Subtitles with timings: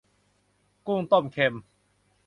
[0.87, 1.53] กุ้งต้มเค็ม